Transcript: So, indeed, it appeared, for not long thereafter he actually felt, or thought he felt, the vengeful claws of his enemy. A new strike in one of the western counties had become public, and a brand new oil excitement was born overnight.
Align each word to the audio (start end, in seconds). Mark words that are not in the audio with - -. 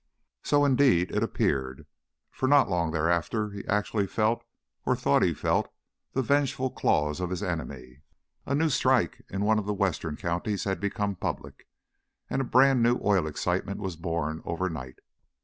So, 0.41 0.65
indeed, 0.65 1.11
it 1.11 1.21
appeared, 1.21 1.85
for 2.31 2.47
not 2.47 2.67
long 2.67 2.89
thereafter 2.89 3.51
he 3.51 3.63
actually 3.67 4.07
felt, 4.07 4.43
or 4.83 4.95
thought 4.95 5.21
he 5.21 5.31
felt, 5.31 5.71
the 6.13 6.23
vengeful 6.23 6.71
claws 6.71 7.19
of 7.19 7.29
his 7.29 7.43
enemy. 7.43 8.01
A 8.47 8.55
new 8.55 8.69
strike 8.69 9.23
in 9.29 9.45
one 9.45 9.59
of 9.59 9.67
the 9.67 9.75
western 9.75 10.17
counties 10.17 10.63
had 10.63 10.79
become 10.79 11.13
public, 11.15 11.67
and 12.31 12.41
a 12.41 12.45
brand 12.45 12.81
new 12.81 12.99
oil 13.03 13.27
excitement 13.27 13.79
was 13.79 13.95
born 13.95 14.41
overnight. 14.43 14.97